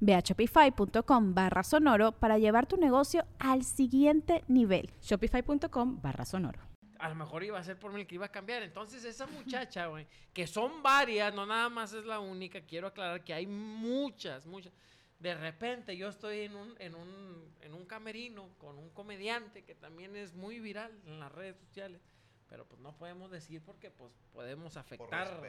[0.00, 4.90] Ve a shopify.com barra sonoro para llevar tu negocio al siguiente nivel.
[5.02, 6.60] Shopify.com barra sonoro.
[6.98, 8.62] A lo mejor iba a ser por mí el que iba a cambiar.
[8.62, 12.60] Entonces, esa muchacha, güey, que son varias, no nada más es la única.
[12.62, 14.72] Quiero aclarar que hay muchas, muchas.
[15.18, 19.74] De repente yo estoy en un, en un, en un camerino con un comediante que
[19.74, 22.00] también es muy viral en las redes sociales.
[22.48, 25.40] Pero pues no podemos decir porque pues podemos afectar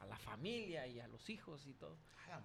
[0.00, 1.96] a la familia y a los hijos y todo.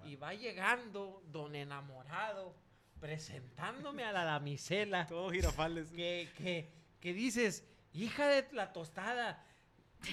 [0.05, 2.55] y va llegando don enamorado,
[2.99, 5.05] presentándome a la damisela.
[5.07, 5.91] Todos girafales.
[5.91, 9.43] Que, que, que dices, hija de la tostada,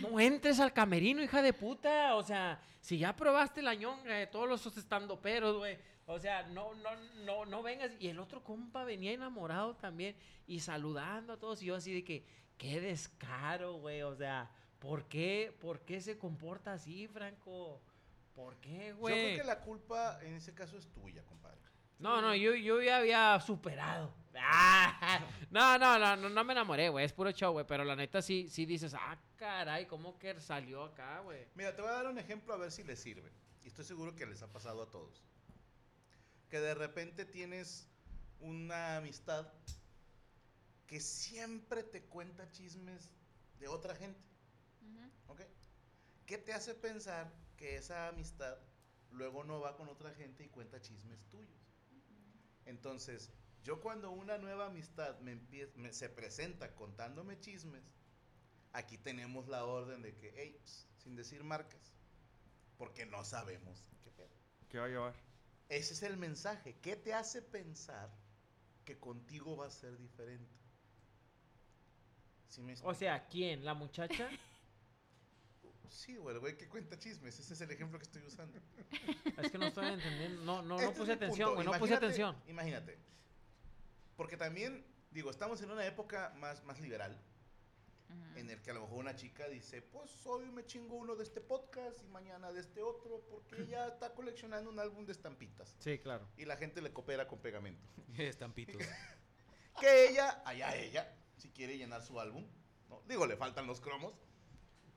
[0.01, 2.15] no entres al camerino, hija de puta.
[2.17, 5.79] O sea, si ya probaste la ñonga de todos los estando peros, güey.
[6.07, 6.91] O sea, no, no,
[7.25, 7.93] no, no vengas.
[7.99, 11.63] Y el otro compa venía enamorado también y saludando a todos.
[11.63, 12.27] Y yo así de que,
[12.59, 14.03] qué descaro, güey.
[14.03, 14.51] O sea,
[14.83, 17.81] ¿Por qué, ¿Por qué se comporta así, Franco?
[18.35, 19.15] ¿Por qué, güey?
[19.15, 21.61] Yo creo que la culpa en ese caso es tuya, compadre.
[22.01, 24.13] No, no, yo, yo ya había superado.
[24.35, 27.05] Ah, no, no, no, no, me enamoré, güey.
[27.05, 27.67] Es puro show, güey.
[27.67, 31.47] Pero la neta sí, sí dices, ah, caray, ¿cómo que salió acá, güey?
[31.55, 33.31] Mira, te voy a dar un ejemplo a ver si le sirve.
[33.63, 35.23] Y estoy seguro que les ha pasado a todos.
[36.49, 37.87] Que de repente tienes
[38.41, 39.47] una amistad
[40.87, 43.11] que siempre te cuenta chismes
[43.61, 44.32] de otra gente.
[46.33, 48.57] ¿Qué te hace pensar que esa amistad
[49.11, 51.61] luego no va con otra gente y cuenta chismes tuyos?
[52.65, 53.31] Entonces,
[53.63, 57.85] yo cuando una nueva amistad me, se presenta contándome chismes,
[58.73, 60.59] aquí tenemos la orden de que, hey,
[60.97, 61.93] sin decir marcas,
[62.79, 64.35] porque no sabemos qué pedo.
[64.71, 65.15] ¿Qué va a llevar?
[65.69, 66.79] Ese es el mensaje.
[66.81, 68.11] ¿Qué te hace pensar
[68.87, 70.51] que contigo va a ser diferente?
[72.83, 73.65] o sea, ¿quién?
[73.65, 74.31] ¿La muchacha?
[75.93, 77.39] Sí, güey, el güey que cuenta chismes.
[77.39, 78.59] Ese es el ejemplo que estoy usando.
[79.37, 80.43] Es que no estoy entendiendo.
[80.43, 81.67] No, no, no este puse atención, güey.
[81.67, 82.37] No puse atención.
[82.49, 82.99] Imagínate.
[84.17, 87.21] Porque también, digo, estamos en una época más, más liberal.
[88.37, 91.25] En el que a lo mejor una chica dice, pues hoy me chingo uno de
[91.25, 95.75] este podcast y mañana de este otro, porque ella está coleccionando un álbum de estampitas.
[95.79, 96.29] Sí, claro.
[96.37, 97.89] Y la gente le coopera con pegamento.
[98.19, 98.83] Estampitos.
[99.81, 102.47] que ella, allá ella, si quiere llenar su álbum,
[102.89, 103.03] ¿no?
[103.09, 104.15] digo, le faltan los cromos,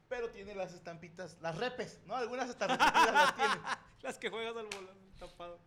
[0.08, 2.16] pero tiene las estampitas, las repes, ¿no?
[2.16, 3.56] Algunas hasta las tiene.
[4.02, 5.60] las que juegas al volante tapado.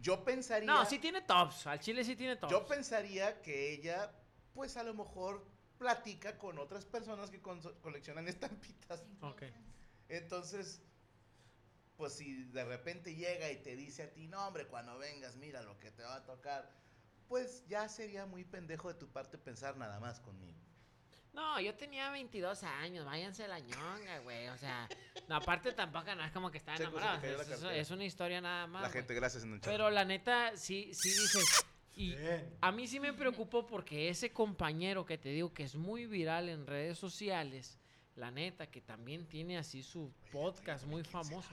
[0.00, 0.66] Yo pensaría.
[0.66, 1.66] No, sí tiene tops.
[1.66, 2.50] Al chile sí tiene tops.
[2.50, 4.12] Yo pensaría que ella,
[4.52, 5.46] pues a lo mejor
[5.78, 9.02] platica con otras personas que coleccionan estampitas.
[9.20, 9.42] Ok.
[10.08, 10.82] Entonces,
[11.96, 15.62] pues si de repente llega y te dice a ti, no, hombre, cuando vengas, mira
[15.62, 16.70] lo que te va a tocar,
[17.28, 20.58] pues ya sería muy pendejo de tu parte pensar nada más conmigo.
[21.34, 24.48] No, yo tenía 22 años, váyanse la ñonga, güey.
[24.48, 24.88] O sea,
[25.28, 27.20] no, aparte tampoco no es como que estaba enamorado.
[27.72, 28.82] Es, una historia nada más.
[28.82, 31.66] La gente, gracias en Pero la neta, sí, sí dices.
[31.96, 32.16] Y
[32.60, 36.48] a mí sí me preocupó porque ese compañero que te digo que es muy viral
[36.48, 37.78] en redes sociales,
[38.14, 41.50] la neta, que también tiene así su podcast muy famoso.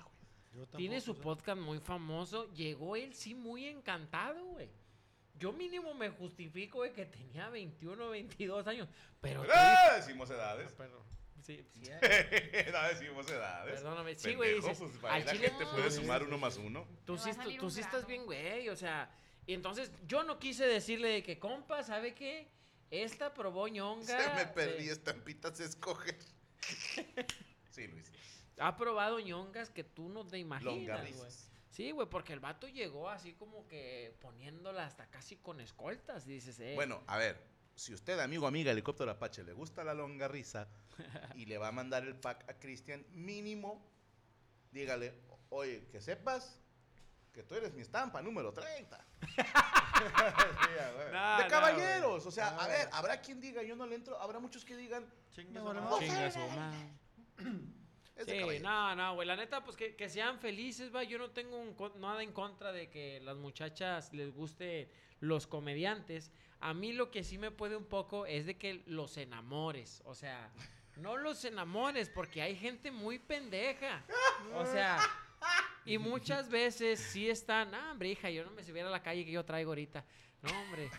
[0.76, 2.52] Tiene su podcast muy famoso.
[2.54, 4.81] Llegó él sí muy encantado, güey
[5.42, 8.88] yo mínimo me justifico de que tenía 21 o 22 años.
[9.20, 9.44] Pero.
[9.52, 9.94] ¡Ah!
[9.98, 10.72] Decimos edades.
[10.78, 11.04] Pero,
[11.42, 11.82] sí, sí.
[12.72, 13.74] no decimos edades.
[13.74, 14.14] Perdóname.
[14.16, 14.56] Sí, güey.
[14.56, 16.88] Dices, pues, la gente puede sumar uno más uno.
[17.06, 18.70] Tú sí, tú, sí estás bien, güey.
[18.70, 19.10] O sea,
[19.48, 22.48] y entonces yo no quise decirle de que, compa, ¿sabe qué?
[22.92, 24.06] Esta probó ñonga.
[24.06, 26.20] Se me perdí estampitas escoger.
[27.72, 28.12] sí, Luis.
[28.60, 31.32] Ha probado ñongas que tú no te imaginas, güey.
[31.72, 36.60] Sí, güey, porque el vato llegó así como que poniéndola hasta casi con escoltas, dices,
[36.60, 36.74] eh.
[36.76, 37.42] Bueno, a ver,
[37.76, 40.68] si usted, amigo, amiga, helicóptero Apache, le gusta la longa risa
[41.36, 43.90] y le va a mandar el pack a Cristian, mínimo,
[44.72, 45.14] dígale,
[45.50, 46.60] oye, que sepas
[47.32, 49.06] que tú eres mi estampa número 30.
[50.02, 50.08] Sí,
[50.80, 51.14] a ver.
[51.14, 52.26] No, de no, caballeros.
[52.26, 54.20] o sea, a ver, habrá quien diga, yo no le entro.
[54.20, 55.60] Habrá muchos que digan, Chingue
[58.16, 58.64] Es de Sí, caballeros.
[58.64, 59.28] no, no, güey.
[59.28, 61.04] La neta, pues que, que sean felices, va.
[61.04, 66.32] Yo no tengo un nada en contra de que las muchachas les guste los comediantes.
[66.60, 70.02] A mí lo que sí me puede un poco es de que los enamores.
[70.06, 70.52] O sea,
[70.98, 74.04] no los enamores, porque hay gente muy pendeja.
[74.56, 75.00] O sea,
[75.86, 79.26] y muchas veces sí están, ah, hombre, hija, yo no me subiera a la calle
[79.26, 80.06] que yo traigo ahorita.
[80.44, 80.92] No, hombre.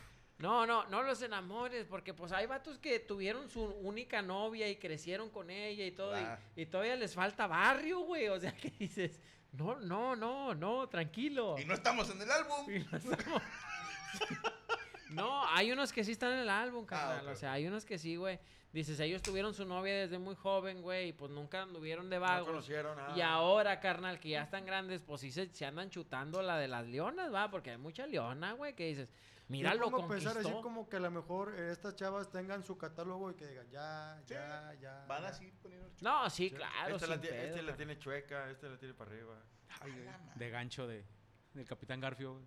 [0.42, 4.74] No, no, no los enamores, porque pues hay vatos que tuvieron su única novia y
[4.76, 6.38] crecieron con ella y todo, y- Ah.
[6.56, 8.28] y, todavía les falta barrio, güey.
[8.28, 9.20] O sea, que dices,
[9.52, 11.56] no, no, no, no, tranquilo.
[11.60, 12.70] Y no estamos en el álbum.
[12.70, 13.42] Y no estamos-
[15.10, 17.26] No, hay unos que sí están en el álbum, carnal.
[17.26, 17.32] ok.
[17.32, 18.38] O sea, hay unos que sí, güey.
[18.72, 22.22] Dices, ellos tuvieron su novia desde muy joven, güey, y pues nunca anduvieron de No
[22.22, 22.48] vagos.
[22.48, 23.14] conocieron nada.
[23.16, 26.68] Y ahora, carnal, que ya están grandes, pues sí se, se andan chutando la de
[26.68, 29.10] las leonas, va, porque hay mucha leona, güey, que dices,
[29.48, 32.78] mira, lo a pensar así como que a lo mejor eh, estas chavas tengan su
[32.78, 35.04] catálogo y que digan ya, Sí, ya, ya.
[35.06, 35.28] Van ya.
[35.28, 36.54] así poniendo el No, sí, Sí.
[36.56, 39.36] claro, Este, la, ti- este pedo, la tiene chueca, este la tiene para arriba.
[40.36, 41.04] De gancho de,
[41.52, 42.34] del Capitán Garfio.
[42.34, 42.46] güey.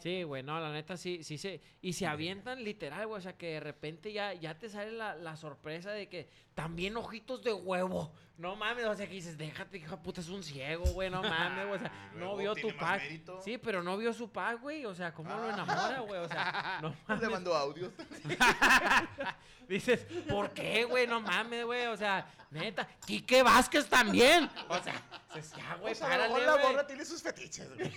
[0.00, 1.60] Sí, güey, no, la neta sí, sí se...
[1.80, 5.14] Y se avientan literal, güey, o sea, que de repente ya, ya te sale la,
[5.16, 8.12] la sorpresa de que también ojitos de huevo.
[8.38, 11.66] No mames, o sea, que dices, déjate, hija puta, es un ciego, güey, no mames,
[11.68, 13.00] güey, o sea, no vio tu pack.
[13.02, 13.40] mérito.
[13.42, 16.20] Sí, pero no vio su pack, güey, o sea, ¿cómo lo enamora, güey?
[16.20, 17.30] O sea, no Le mames.
[17.30, 17.92] mando audios.
[19.68, 21.06] Dices, ¿por qué, güey?
[21.08, 24.48] No mames, güey, o sea, neta, Quique Vázquez también.
[24.68, 25.02] O sea,
[25.34, 27.74] dices, ya, güey, O sea, párale, la morra tiene sus fetiches.
[27.74, 27.90] güey.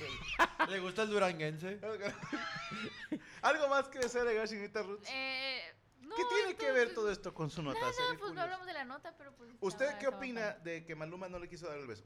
[0.70, 1.80] ¿Le gusta el duranguense?
[3.42, 5.04] Algo más que desear agregar, señorita Ruth.
[5.12, 5.62] Eh,
[6.10, 7.80] no, ¿Qué tiene que ver todo esto con su nota?
[7.80, 9.52] Nada, pues no hablamos de la nota, pero pues...
[9.60, 12.04] ¿Usted qué opina de que Maluma no le quiso dar el beso?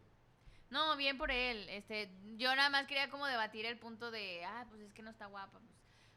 [0.69, 1.69] No, bien por él.
[1.69, 5.11] Este, yo nada más quería como debatir el punto de, ah, pues es que no
[5.11, 5.59] está guapa.
[5.59, 5.71] pues.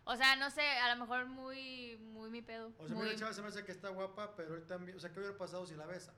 [0.04, 2.72] O sea, no sé, a lo mejor muy, muy mi pedo.
[2.78, 4.96] O sea, muy- mira, chava se me hace que está guapa, pero él también.
[4.96, 6.14] O sea, ¿qué hubiera pasado si la besa?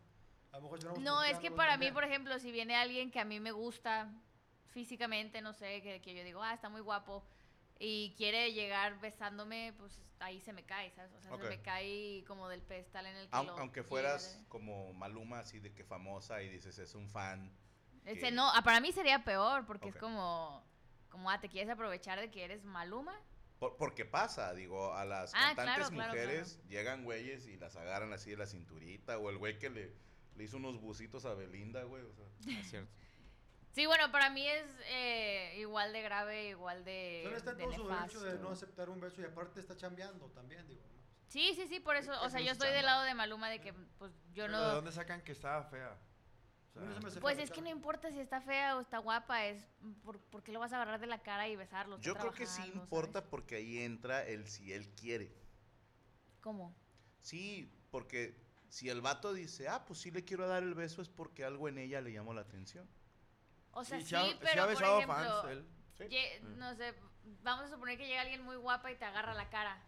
[0.53, 3.21] A lo mejor lloramos No, es que para mí, por ejemplo, si viene alguien que
[3.21, 4.11] a mí me gusta
[4.67, 7.25] físicamente, no sé, que, que yo digo, ah, está muy guapo,
[7.79, 11.13] y quiere llegar besándome, pues ahí se me cae, ¿sabes?
[11.13, 14.93] O sea, se me cae como del pedestal en el que lo aunque fueras como
[14.95, 17.53] Maluma, así de que famosa y dices es un fan.
[18.05, 20.65] Este, que- no, ah, para mí sería peor, porque es como,
[21.11, 23.15] como, ah, te quieres aprovechar de que eres Maluma.
[23.61, 27.77] Por- porque pasa, digo, a las Ah, cantantes claro, claro, mujeres llegan güeyes y las
[27.77, 29.93] agarran así de la cinturita, o el güey que le,
[30.37, 32.25] le hizo unos busitos a Belinda, güey, o sea.
[32.61, 32.91] Es cierto.
[33.79, 37.73] Sí, bueno, para mí es eh, igual de grave, igual de, Solo está en todo
[37.73, 40.83] su derecho de no aceptar un beso y aparte está chambeando también, digo.
[40.83, 41.01] ¿no?
[41.29, 43.73] Sí, sí, sí, por eso, o sea, yo estoy del lado de Maluma de que,
[43.73, 44.67] pues, yo Pero no...
[44.67, 45.97] ¿De dónde sacan que estaba fea?
[46.75, 49.65] O no se Pues es que no importa si está fea o está guapa, es
[50.03, 52.01] por, ¿por qué lo vas a agarrar de la cara y besarlo?
[52.01, 53.29] Yo creo que sí importa ¿sabes?
[53.31, 55.33] porque ahí entra el si él quiere.
[56.41, 56.75] ¿Cómo?
[57.21, 58.35] Sí, porque
[58.71, 61.69] si el vato dice, ah, pues sí le quiero dar el beso, es porque algo
[61.69, 62.89] en ella le llamó la atención.
[63.73, 65.67] O sea, sí, sí, pero ha por besado ejemplo, fans él.
[65.97, 66.05] Sí.
[66.05, 66.59] lle- Mm.
[66.59, 66.95] no sé,
[67.43, 69.81] vamos a suponer que llega alguien muy guapa y te agarra la cara.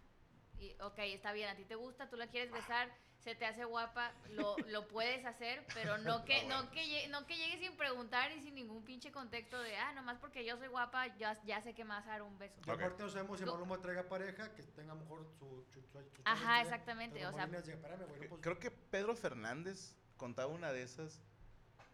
[0.58, 2.90] Y, ok, está bien, a ti te gusta, tú la quieres besar,
[3.24, 7.26] se te hace guapa, lo, lo puedes hacer, pero no que, no, que llegue, no
[7.26, 10.68] que llegues sin preguntar y sin ningún pinche contexto de, ah, nomás porque yo soy
[10.68, 12.56] guapa, ya, ya sé que me vas a dar un beso.
[12.66, 12.76] Y Ok.
[12.76, 15.64] aparte no sabemos si Maluma traiga pareja, que tenga mejor su...
[15.72, 19.96] su, su- su- Ajá, su- exactamente, o sea- dice, no, pues, Creo que Pedro Fernández
[20.16, 21.20] contaba una de esas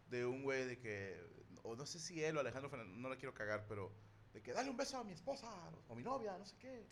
[0.09, 1.21] de un güey de que,
[1.66, 3.92] o no sé si él o Alejandro Fernández, no la quiero cagar, pero
[4.32, 5.49] de que dale un beso a mi esposa
[5.88, 6.87] o a mi novia, no sé qué.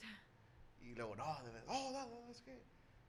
[0.81, 2.35] Y luego, no, de verdad, no, no, no.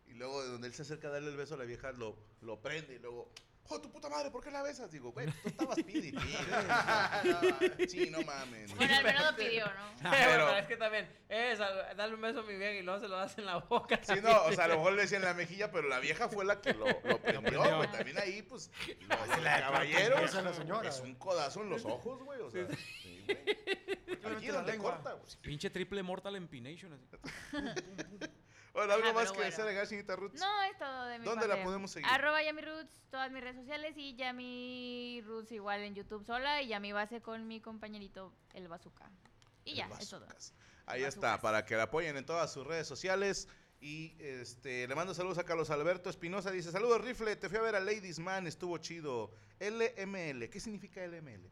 [0.07, 2.61] Y luego de donde él se acerca a darle el beso, la vieja lo, lo
[2.61, 3.31] prende y luego,
[3.69, 4.31] ¡oh, tu puta madre!
[4.31, 4.91] ¿Por qué la besas?
[4.91, 6.17] Digo, güey, tú estabas pidi, pidi.
[7.87, 8.75] Sí, no mames.
[8.75, 9.95] Bueno, al menos lo pidió, ¿no?
[10.11, 12.99] Pero, Pero- es que también, es, al- dale un beso a mi vieja y luego
[12.99, 13.99] se lo das en la boca.
[14.03, 16.29] Sí, no, o sea, a lo mejor le decía en la mejilla, pero la vieja
[16.29, 17.91] fue la que lo, lo prendió, güey.
[17.91, 18.71] También ahí, pues,
[19.07, 20.89] lo- el caballero es la señora.
[20.89, 22.39] es un codazo en los ojos, güey.
[22.41, 22.67] O sea,
[23.01, 23.37] sí, güey.
[24.21, 25.25] le Aquí la donde corta, güey.
[25.41, 26.93] Pinche triple mortal empination.
[26.93, 27.07] Así.
[28.75, 29.49] Bueno, algo Ajá, más que bueno.
[29.49, 30.33] decir, agregar, señorita Ruth.
[30.33, 32.09] No, es todo de mi ¿Dónde la podemos seguir?
[32.11, 36.67] Arroba Yami Roots, todas mis redes sociales y Yami Roots igual en YouTube sola y
[36.67, 39.09] Yami Base con mi compañerito El Bazooka.
[39.63, 40.27] Y El ya, es todo.
[40.87, 43.47] Ahí está, para que la apoyen en todas sus redes sociales.
[43.79, 46.51] Y este, le mando saludos a Carlos Alberto Espinosa.
[46.51, 47.35] Dice: Saludos, Rifle.
[47.37, 49.31] Te fui a ver a Ladies Man, estuvo chido.
[49.59, 50.49] LML.
[50.49, 51.49] ¿Qué significa LML?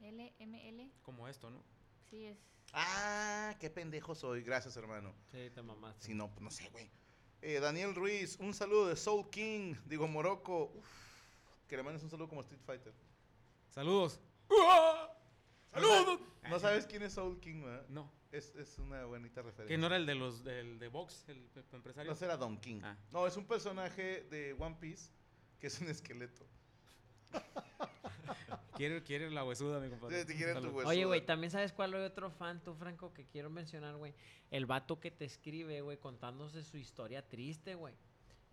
[0.00, 1.64] LML, Como esto, ¿no?
[2.10, 2.38] sí es.
[2.72, 4.42] Ah, qué pendejo soy.
[4.42, 5.14] Gracias, hermano.
[5.30, 6.06] Sí, te mamaste.
[6.06, 6.90] Si no, no sé, güey.
[7.40, 9.74] Eh, Daniel Ruiz, un saludo de Soul King.
[9.86, 10.72] Digo, Morocco.
[10.74, 10.86] Uf,
[11.68, 12.92] que le mandes un saludo como Street Fighter.
[13.70, 14.20] Saludos.
[15.70, 16.20] ¡Saludos!
[16.48, 17.86] ¿No sabes quién es Soul King, verdad?
[17.88, 18.10] No.
[18.32, 19.74] Es, es una bonita referencia.
[19.74, 22.10] Que no era el de los del de Vox, el empresario.
[22.10, 22.80] No será Don King.
[22.82, 22.96] Ah.
[23.10, 25.10] No, es un personaje de One Piece
[25.58, 26.46] que es un esqueleto.
[28.78, 30.24] Quiere, quiere la huesuda, mi compadre.
[30.24, 30.78] Sí, te tu.
[30.86, 34.14] Oye, güey, también sabes cuál hay otro fan, tú, Franco, que quiero mencionar, güey.
[34.50, 37.94] El vato que te escribe, güey, contándose su historia triste, güey.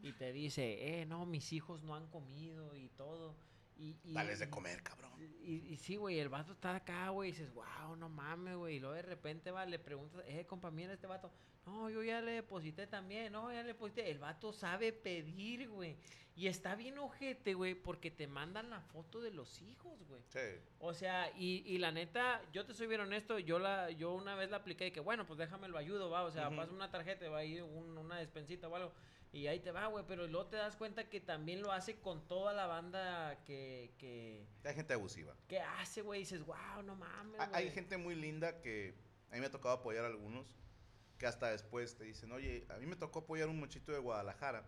[0.02, 3.36] Y te dice, eh, no, mis hijos no han comido y todo.
[3.78, 5.12] Y, y- Dales de comer, cabrón.
[5.44, 8.78] Y, y sí, güey, el vato está acá, güey, y dices, wow, no mames, güey.
[8.78, 11.32] Y luego de repente, va, le preguntas, eh, compa, mira este vato.
[11.66, 14.10] No, yo ya le deposité también, no, ya le deposité.
[14.10, 15.98] El vato sabe pedir, güey.
[16.36, 20.22] Y está bien ojete, güey, porque te mandan la foto de los hijos, güey.
[20.28, 20.40] Sí.
[20.80, 24.36] O sea, y, y la neta, yo te soy bien honesto, yo la, yo una
[24.36, 26.58] vez la apliqué y que bueno, pues déjame lo ayudo, va, o sea, Ujú.
[26.58, 28.92] pásame una tarjeta, va ahí un- una despensita o algo,
[29.36, 32.28] y ahí te va, güey, pero luego te das cuenta que también lo hace con
[32.28, 35.36] toda la banda que, que, Hay gente abusiva.
[35.48, 37.72] que hace, güey, dices, wow, no mames, Ha- Hay güey".
[37.76, 38.96] gente muy linda que
[39.32, 40.56] a mí me ha tocado apoyar a algunos
[41.18, 44.66] que hasta después te dicen, oye, a mí me tocó apoyar un muchito de Guadalajara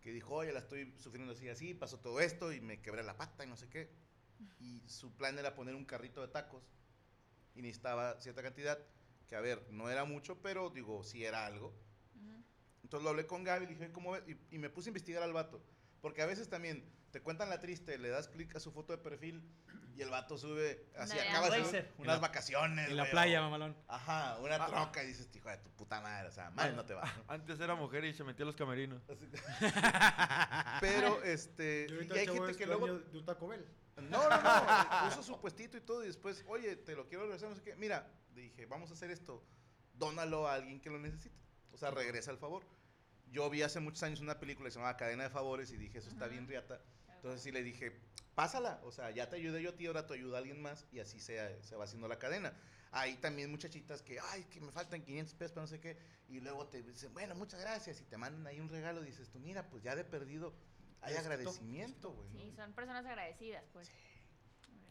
[0.00, 3.16] que dijo, oye, la estoy sufriendo así, así, pasó todo esto y me quebré la
[3.16, 3.90] pata y no sé qué.
[4.60, 6.62] Y su plan era poner un carrito de tacos
[7.54, 8.78] y necesitaba cierta cantidad,
[9.26, 11.74] que a ver, no era mucho, pero digo, sí era algo.
[12.88, 14.22] Entonces lo hablé con Gaby, le dije, ¿cómo ves?
[14.26, 15.62] Y, y me puse a investigar al vato.
[16.00, 18.98] Porque a veces también te cuentan la triste, le das clic a su foto de
[18.98, 19.42] perfil
[19.94, 22.88] y el vato sube, así de acaba de En unas la- vacaciones.
[22.88, 23.76] En la güey, playa, mamalón.
[23.88, 24.66] Ajá, una Ah.
[24.68, 27.02] troca y dices, hijo de tu puta madre, o sea, mal no te va.
[27.04, 27.24] ¿no?
[27.28, 29.02] Antes era mujer y se metía a los camerinos.
[30.80, 32.86] Pero, este, Y y hay gente que luego...
[32.86, 33.66] de un Taco Bell.
[33.96, 37.50] No, no, no, puso su puestito y todo y después, oye, te lo quiero regresar,
[37.50, 37.74] no sé qué.
[37.76, 39.44] Mira, dije, vamos a hacer esto,
[39.94, 41.36] dónalo a alguien que lo necesite.
[41.72, 42.64] O sea, regresa el favor.
[43.30, 45.98] Yo vi hace muchos años una película que se llamaba Cadena de Favores y dije,
[45.98, 46.32] eso está Ajá.
[46.32, 46.80] bien riata.
[47.16, 47.92] Entonces sí le dije,
[48.34, 50.86] pásala, o sea, ya te ayudé yo a ti, ahora te ayuda a alguien más
[50.92, 52.54] y así se, se va haciendo la cadena.
[52.90, 55.98] Hay también muchachitas que, ay, que me faltan 500 pesos para no sé qué,
[56.28, 59.38] y luego te dicen, bueno, muchas gracias, y te mandan ahí un regalo, dices tú,
[59.40, 60.54] mira, pues ya de perdido
[61.02, 62.30] hay Esto, agradecimiento, güey.
[62.30, 62.38] ¿no?
[62.40, 63.90] Sí, son personas agradecidas, pues.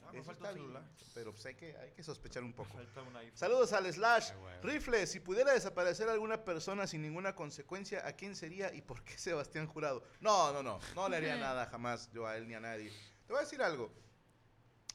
[0.08, 0.84] Ah, me Eso falta está un bien, celular.
[1.14, 2.74] pero pues hay que, hay que sospechar un poco.
[2.78, 3.38] Falta un iPhone.
[3.38, 4.30] Saludos al Slash.
[4.32, 4.62] Ah, güey.
[4.76, 9.18] Rifle, si pudiera desaparecer alguna persona sin ninguna consecuencia, ¿a quién sería y por qué
[9.18, 10.04] Sebastián Jurado?
[10.22, 12.90] No, no, no, no le haría nada jamás yo a él ni a nadie.
[13.26, 13.92] Te voy a decir algo.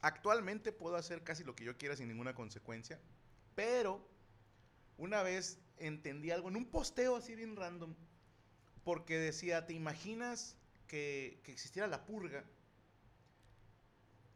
[0.01, 2.99] Actualmente puedo hacer casi lo que yo quiera sin ninguna consecuencia,
[3.55, 4.05] pero
[4.97, 7.95] una vez entendí algo en un posteo así bien random,
[8.83, 12.43] porque decía, ¿te imaginas que, que existiera la purga?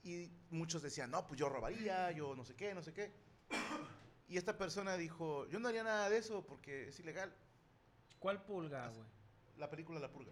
[0.07, 3.11] Y muchos decían, no, pues yo robaría, yo no sé qué, no sé qué.
[4.29, 7.33] Y esta persona dijo, yo no haría nada de eso porque es ilegal.
[8.19, 9.05] ¿Cuál pulga, güey?
[9.57, 10.31] La película La Purga.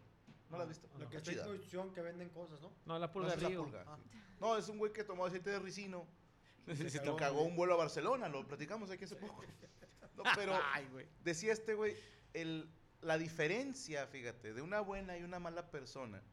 [0.49, 0.87] ¿No la has visto?
[0.97, 2.71] Lo que Está en construcción que venden cosas, ¿no?
[2.85, 3.63] No, la No, pulga esa es la Río.
[3.63, 3.97] purga, Ah.
[4.01, 4.19] sí.
[4.39, 6.07] No, es un güey que tomó aceite de ricino
[6.67, 9.43] y Sí, se sí, cagó un vuelo a Barcelona, lo platicamos aquí hace poco.
[10.15, 11.05] No, pero Ay, güey.
[11.25, 11.93] decía este güey,
[12.31, 12.69] el,
[13.01, 16.23] la diferencia, fíjate, de una buena y una mala persona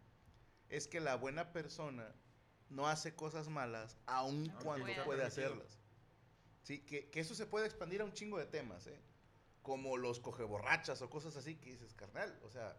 [0.68, 2.14] es que la buena persona
[2.72, 5.78] no hace cosas malas aun cuando puede hacerlas.
[6.62, 9.00] Sí, que, que eso se puede expandir a un chingo de temas, ¿eh?
[9.62, 12.76] Como los cogeborrachas o cosas así que dices, carnal, o sea,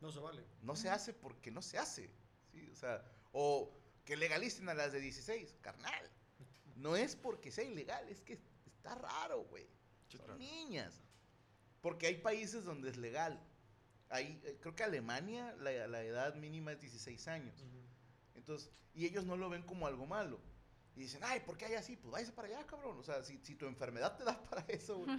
[0.00, 0.44] No se vale.
[0.62, 2.10] no se hace porque no se hace.
[2.52, 2.68] ¿sí?
[2.72, 3.72] O sea, o
[4.04, 6.10] que legalicen a las de 16, carnal.
[6.76, 9.68] No es porque sea ilegal, es que está raro, güey.
[10.08, 11.02] Son niñas.
[11.82, 13.40] Porque hay países donde es legal.
[14.10, 17.62] Hay, eh, creo que Alemania la, la edad mínima es 16 años.
[18.38, 20.40] Entonces, y ellos no lo ven como algo malo.
[20.96, 21.96] Y dicen, ay, ¿por qué hay así?
[21.96, 22.98] Pues váyase para allá, cabrón.
[22.98, 25.18] O sea, si, si tu enfermedad te da para eso, güey.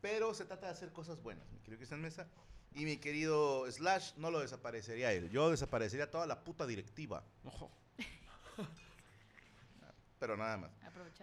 [0.00, 2.28] Pero se trata de hacer cosas buenas, mi querido Cristian Mesa.
[2.72, 5.30] Y mi querido Slash no lo desaparecería él.
[5.30, 7.24] Yo desaparecería toda la puta directiva.
[7.44, 7.70] Ojo.
[10.18, 10.70] Pero nada más.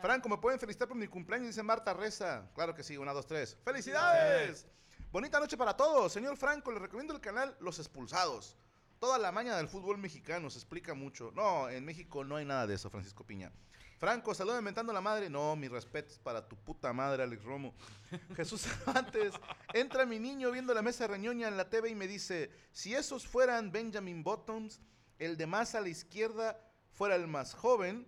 [0.01, 1.47] Franco, ¿me pueden felicitar por mi cumpleaños?
[1.47, 2.49] Dice Marta Reza.
[2.55, 3.55] Claro que sí, una, dos, tres.
[3.63, 4.65] ¡Felicidades!
[5.11, 6.11] Bonita noche para todos.
[6.11, 8.57] Señor Franco, le recomiendo el canal Los Expulsados.
[9.03, 11.29] Toda la maña del fútbol mexicano se explica mucho.
[11.35, 13.51] No, en México no hay nada de eso, Francisco Piña.
[13.97, 15.29] Franco, saluda inventando la madre.
[15.29, 17.73] No, mi respeto es para tu puta madre, Alex Romo.
[18.37, 19.33] Jesús Cervantes,
[19.73, 23.27] entra mi niño viendo la mesa reñoña en la TV y me dice, si esos
[23.27, 24.79] fueran Benjamin Bottoms,
[25.19, 26.57] el de más a la izquierda
[26.93, 28.07] fuera el más joven,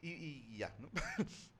[0.00, 0.88] y- y ya, ¿no?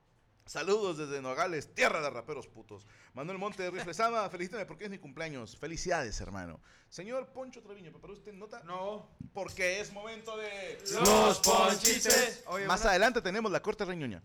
[0.52, 2.87] Saludos desde Nogales, tierra de raperos putos.
[3.14, 5.56] Manuel Monte de Riflesama, felicítame porque es mi cumpleaños.
[5.56, 6.61] Felicidades, hermano.
[6.90, 8.62] Señor Poncho Treviño, ¿preparó usted nota?
[8.64, 9.09] No.
[9.32, 10.78] Porque es momento de...
[10.92, 12.44] Los ponchices.
[12.49, 14.23] Oye, Más una, adelante tenemos la corte reñoña.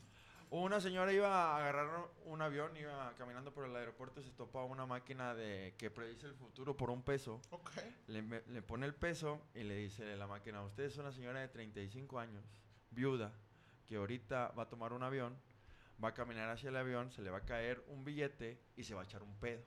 [0.49, 4.65] una señora iba a agarrar un avión, iba caminando por el aeropuerto y se topa
[4.65, 7.41] una máquina de que predice el futuro por un peso.
[7.51, 7.71] Ok.
[8.07, 11.47] Le, le pone el peso y le dice la máquina, usted es una señora de
[11.47, 12.43] 35 años,
[12.91, 13.31] viuda,
[13.85, 15.46] que ahorita va a tomar un avión,
[16.03, 18.93] va a caminar hacia el avión, se le va a caer un billete y se
[18.93, 19.63] va a echar un pedo.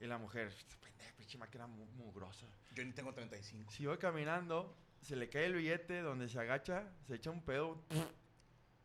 [0.00, 2.46] Y la mujer, "Esta pendeja, pinche máquina mu- mugrosa.
[2.72, 3.70] Yo ni tengo 35.
[3.70, 7.82] Sigo caminando, se le cae el billete, donde se agacha, se echa un pedo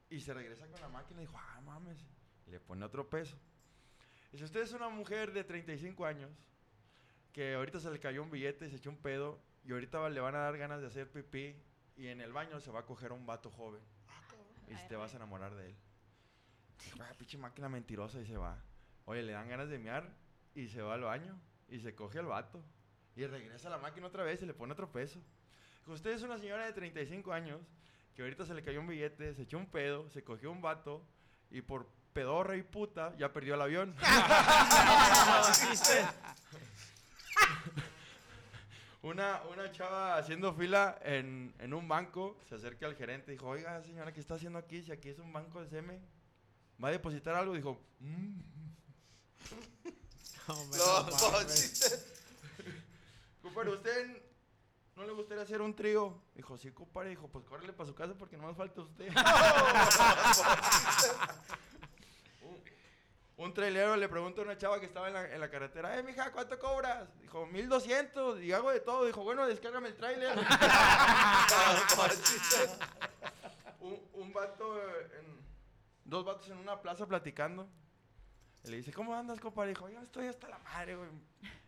[0.10, 1.98] y se regresa con la máquina y dijo, ah, mames,
[2.48, 3.38] y le pone otro peso.
[4.32, 6.32] Y si usted es una mujer de 35 años,
[7.34, 10.20] que ahorita se le cayó un billete, se echó un pedo, y ahorita va- le
[10.20, 11.56] van a dar ganas de hacer pipí,
[11.98, 13.82] y en el baño se va a coger a un vato joven,
[14.68, 15.76] y te vas a enamorar de él.
[17.00, 18.58] Ah, pinche máquina mentirosa y se va.
[19.06, 20.10] Oye, le dan ganas de mear
[20.56, 22.64] y se va al baño y se coge al vato.
[23.16, 25.20] Y regresa a la máquina otra vez y le pone otro peso.
[25.88, 27.62] Usted es una señora de 35 años
[28.16, 31.04] que ahorita se le cayó un billete, se echó un pedo, se cogió un vato
[31.50, 33.96] y por pedorra y puta ya perdió el avión.
[39.02, 43.48] una, una chava haciendo fila en, en un banco se acerca al gerente y dijo,
[43.48, 44.84] oiga señora, ¿qué está haciendo aquí?
[44.84, 46.00] Si aquí es un banco de SEME,
[46.84, 47.54] ¿va a depositar algo?
[47.54, 48.40] Dijo, "Mm".
[50.48, 51.88] No, no no, chiste.
[53.44, 54.22] Compadre, ¿usted
[54.96, 56.22] no le gustaría hacer un trío?
[56.34, 57.10] Dijo, sí, compadre.
[57.12, 59.08] Dijo, pues córrele para su casa porque no más falta usted.
[62.42, 62.64] un,
[63.46, 66.04] un trailero le pregunta a una chava que estaba en la, en la carretera, eh,
[66.04, 67.08] mija, ¿cuánto cobras?
[67.22, 69.06] Dijo, 1200 y hago de todo.
[69.06, 70.36] Dijo, bueno, descárgame el trailer.
[73.82, 74.82] un, un vato,
[75.20, 75.39] en-
[76.10, 77.70] dos vatos en una plaza platicando.
[78.64, 79.70] Y le dice, ¿cómo andas, compadre?
[79.70, 81.10] Dijo, yo estoy hasta la madre, güey.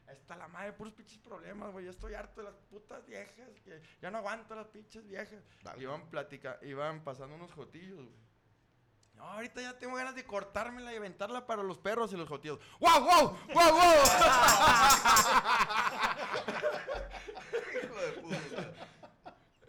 [0.08, 1.86] Hasta la madre, puros pinches problemas, güey.
[1.86, 3.50] Yo estoy harto de las putas viejas.
[3.64, 5.42] Que ya no aguanto las pinches viejas.
[5.64, 5.82] Dale.
[5.82, 8.20] Iban platica, iban pasando unos jotillos, güey.
[9.14, 12.60] No, ahorita ya tengo ganas de cortármela y aventarla para los perros y los jotillos.
[12.80, 13.38] ¡Wow, wow!
[13.54, 13.94] ¡Wow, wow!
[17.84, 18.74] Hijo de puta.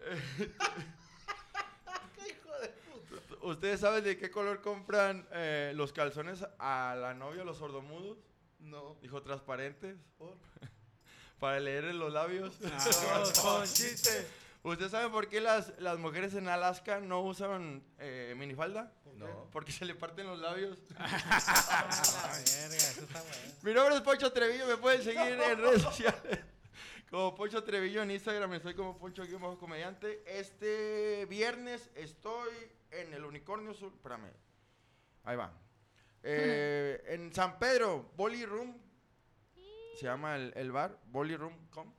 [2.16, 3.31] ¿Qué hijo de puta?
[3.42, 8.18] ¿Ustedes saben de qué color compran eh, los calzones a la novia, los sordomudos?
[8.60, 8.96] No.
[9.02, 9.96] Dijo transparentes.
[10.16, 10.36] ¿Por?
[11.40, 12.54] Para leer en los labios.
[12.64, 14.26] Ah, No, chiste.
[14.62, 18.92] ¿Usted sabe por qué las, las mujeres en Alaska no usan eh, minifalda?
[19.16, 19.48] No.
[19.50, 20.78] Porque se le parten los labios.
[20.98, 23.54] Ah, la verga, eso está bueno.
[23.62, 26.38] Mi nombre es Poncho Trevillo, me pueden seguir en redes sociales.
[27.10, 30.22] Como Poncho Trevillo en Instagram, estoy como Poncho Guión Bajo Comediante.
[30.26, 32.48] Este viernes estoy
[32.92, 33.92] en el Unicornio Sur.
[33.92, 34.30] Espérame.
[35.24, 35.52] Ahí va.
[36.22, 38.76] Eh, en San Pedro, Bolly Room.
[39.96, 40.98] Se llama el, el bar.
[41.06, 41.92] Bolly Room Com.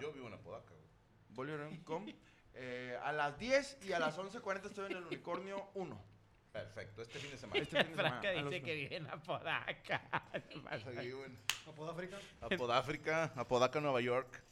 [0.00, 0.74] Yo vivo en Apodaca.
[1.30, 2.06] Bolly Room Com.
[2.54, 6.16] Eh, a las 10 y a las 11.40 estoy en el Unicornio 1.
[6.52, 7.60] Perfecto, este fin de semana.
[7.60, 8.20] Este fin de semana.
[8.20, 10.02] Franca dice que vive en Apodaca.
[11.66, 12.18] Apodáfrica.
[12.40, 14.42] Apodáfrica, Apodaca, Nueva York.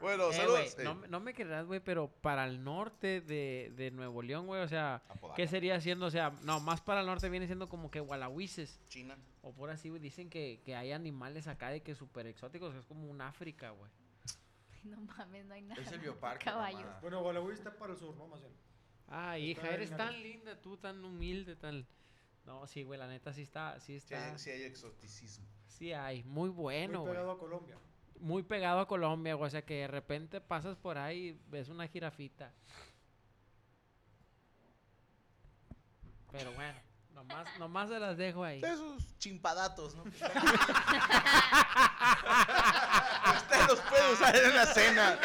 [0.00, 0.76] Bueno, Eh, saludos.
[0.82, 4.62] no, me- no me creerás, güey, pero para el norte de, de Nuevo León, güey,
[4.62, 5.36] o sea, Apodaca.
[5.36, 6.06] ¿qué sería siendo?
[6.06, 8.80] O sea, no, más para el norte viene siendo como que Gualahuises.
[8.88, 9.16] China.
[9.42, 12.84] O por así, güey, dicen que, que hay animales acá de que súper exóticos, es
[12.86, 13.90] como un África, güey.
[14.84, 15.80] No mames, no hay nada.
[15.80, 16.44] Es el bioparque.
[16.44, 16.80] Caballos.
[16.84, 16.98] mamá.
[17.00, 18.26] Bueno, Gualeguay está para el sur, ¿no?
[18.28, 18.52] Más bien.
[19.08, 21.86] Ay, hija, eres tan linda, tú tan humilde, tan...
[22.44, 25.46] No, sí, güey, la neta sí está, sí Sí está, hay, sí hay exoticismo.
[25.66, 27.12] sí hay, muy bueno, Muy güey.
[27.14, 27.78] pegado a Colombia.
[28.20, 31.68] Muy pegado a Colombia, güey, o sea que de repente pasas por ahí y ves
[31.68, 32.52] una jirafita.
[36.32, 36.78] Pero bueno,
[37.12, 38.60] nomás, nomás se las dejo ahí.
[38.64, 40.02] Esos chimpadatos, ¿no?
[43.36, 45.18] Usted los puede usar en una cena.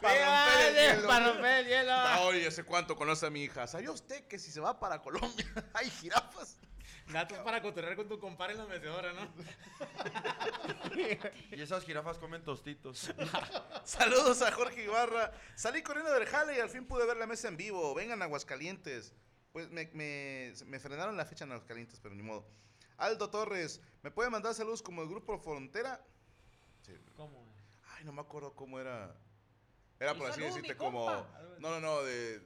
[0.00, 1.08] Para romper el hielo.
[1.08, 2.22] para romper el hielo.
[2.22, 3.66] Oye, ¿hace cuánto conoce a mi hija?
[3.66, 6.58] ¿Sabía usted que si se va para Colombia hay jirafas?
[7.10, 9.32] Datos para cotorrear con tu compadre en la mecedora, ¿no?
[11.50, 13.12] Y esas jirafas comen tostitos.
[13.84, 15.32] Saludos a Jorge Ibarra.
[15.54, 17.94] Salí corriendo del jale y al fin pude ver la mesa en vivo.
[17.94, 19.12] Vengan a Aguascalientes.
[19.52, 22.46] Pues me, me, me frenaron la fecha en Aguascalientes, pero ni modo.
[22.96, 26.02] Aldo Torres, ¿me puede mandar saludos como el grupo Frontera?
[26.82, 26.94] Sí.
[27.16, 27.44] ¿Cómo?
[27.96, 29.14] Ay, no me acuerdo cómo era.
[29.98, 31.06] Era por así decirte como.
[31.58, 32.40] No, no, no, de-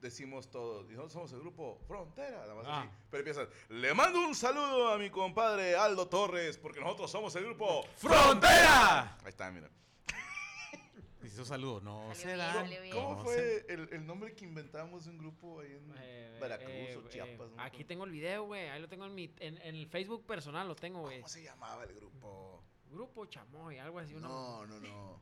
[0.00, 0.82] decimos todo.
[0.82, 2.80] Y nosotros somos el grupo Frontera, nada más Ah.
[2.82, 2.90] así.
[3.10, 3.48] Pero empiezan.
[3.68, 9.16] Le mando un saludo a mi compadre Aldo Torres, porque nosotros somos el grupo ¡Frontera!
[9.22, 9.70] Ahí está, mira.
[11.22, 12.64] Hizo saludo, no se da.
[12.92, 16.70] ¿Cómo No fue el, el nombre que inventamos de un grupo ahí en Eh, Veracruz
[16.72, 17.48] eh, o Chiapas?
[17.50, 17.62] eh, no?
[17.62, 18.68] aquí tengo el video, güey.
[18.70, 21.16] Ahí lo tengo en mi en, en el Facebook personal, lo tengo, güey.
[21.18, 22.62] ¿Cómo se llamaba el grupo?
[22.90, 24.14] Grupo Chamoy, algo así.
[24.14, 25.20] Una No, no,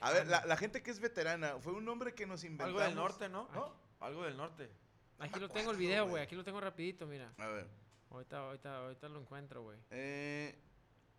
[0.00, 2.80] A ver, la, la gente que es veterana, fue un nombre que nos inventamos.
[2.80, 3.48] Algo del norte, ¿no?
[3.52, 3.74] ¿No?
[4.00, 4.70] Algo del norte.
[5.18, 6.22] Aquí lo tengo el video, güey.
[6.22, 7.32] Aquí lo tengo rapidito, mira.
[7.38, 7.68] A ver.
[8.10, 9.78] Ahorita, ahorita, ahorita lo encuentro, güey.
[9.90, 10.58] Eh,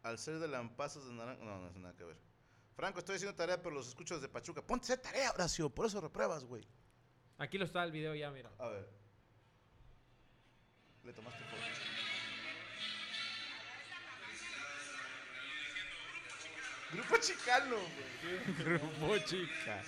[0.03, 1.43] al ser de lampazos de naranja.
[1.43, 2.17] No, no es nada que ver.
[2.75, 4.61] Franco, estoy haciendo tarea, pero los escucho desde Pachuca.
[4.61, 5.69] Ponte a tarea, Horacio.
[5.69, 6.67] Por eso repruebas, güey.
[7.37, 8.51] Aquí lo está el video ya, mira.
[8.59, 8.89] A ver.
[11.03, 11.61] Le tomaste foto.
[16.91, 18.79] Grupo Chicano, güey.
[18.79, 19.83] Grupo chica.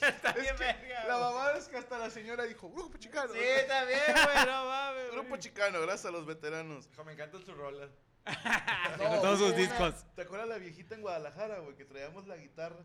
[0.00, 3.32] Está Es que la mamada es que hasta la señora dijo, Grupo Chicano.
[3.32, 5.10] Sí, está bien, güey, no mames.
[5.12, 5.36] Grupo.
[5.36, 6.88] Chicano, gracias a los veteranos.
[6.92, 7.90] Hijo, me encantan sus rolas.
[8.98, 10.04] Con todos sus discos.
[10.14, 12.84] ¿Te acuerdas la viejita en Guadalajara, güey, que traíamos la guitarra?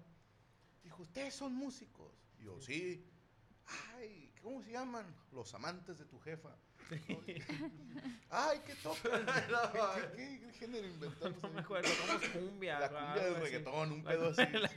[0.84, 2.13] Dijo, ¿ustedes son músicos?
[2.39, 3.06] Y yo, sí.
[3.96, 5.06] Ay, ¿cómo se llaman?
[5.32, 6.56] Los amantes de tu jefa.
[8.39, 9.26] Ay, ¿qué tocan?
[10.15, 11.41] ¿Qué, qué- qué género inventamos?
[11.41, 12.80] No me acuerdo, ¿cómo es cumbia?
[12.80, 14.41] La cumbia del reggaetón, un La pedo así.
[14.54, 14.69] la.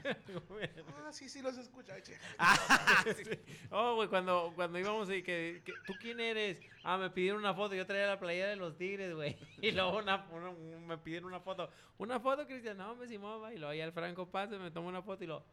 [1.05, 1.95] Ah, sí, sí, los escucha.
[2.01, 2.17] Che.
[3.71, 6.59] Oh, güey, cuando, cuando íbamos y que, que- ¿tú quién eres?
[6.83, 9.37] Ah, me pidieron una foto, yo traía la playera de los tigres, güey.
[9.61, 11.69] Y luego una, una- me pidieron una foto.
[11.99, 13.51] Una foto, Cristian, no, me Simón.
[13.53, 15.45] Y luego allá el Franco pasa, me toma una foto y lo...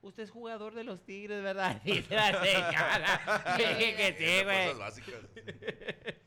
[0.00, 1.82] Usted es jugador de los tigres, ¿verdad?
[1.84, 3.56] Dice la señora.
[3.58, 6.17] Y dije que sí, güey.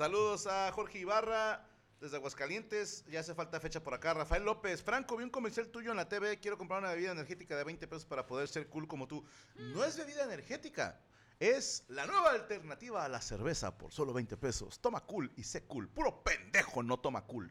[0.00, 1.66] Saludos a Jorge Ibarra
[2.02, 3.06] desde Aguascalientes.
[3.06, 4.12] Ya hace falta fecha por acá.
[4.12, 4.82] Rafael López.
[4.82, 6.38] Franco, vi un comercial tuyo en la TV.
[6.38, 9.24] Quiero comprar una bebida energética de 20 pesos para poder ser cool como tú.
[9.54, 11.00] No es bebida energética.
[11.40, 14.78] Es la nueva alternativa a la cerveza por solo 20 pesos.
[14.82, 15.88] Toma cool y sé cool.
[15.88, 17.50] Puro pendejo no toma cool.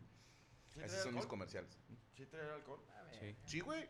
[0.67, 1.27] ¿Sí trae son mis alcohol?
[1.27, 1.79] comerciales.
[2.15, 2.79] ¿Sí trae alcohol?
[3.19, 3.35] Sí.
[3.47, 3.89] Sí, güey.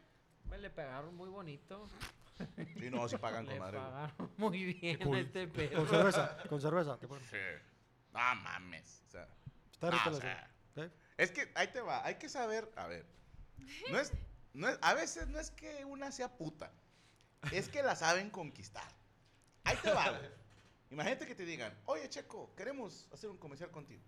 [0.50, 1.90] Me le pegaron muy bonito.
[2.80, 3.80] Sí, no, si pagan Le con madre.
[3.80, 3.92] güey.
[3.92, 5.18] pagaron muy bien cool.
[5.18, 5.88] a este Con pedo.
[5.88, 6.98] cerveza, con cerveza.
[7.02, 7.26] ¿qué pasa?
[7.30, 7.38] Sí.
[8.16, 9.04] No mames.
[9.08, 9.28] O sea,
[9.72, 10.52] Está rica la o sea.
[10.78, 10.90] ¿Eh?
[11.18, 13.06] Es que ahí te va, hay que saber, a ver.
[13.92, 14.12] No es,
[14.54, 16.72] no es- a veces no es que una sea puta,
[17.52, 18.88] es que la saben conquistar.
[19.64, 20.20] Ahí te va.
[20.92, 24.02] Imagínate que te digan, oye Checo, queremos hacer un comercial contigo.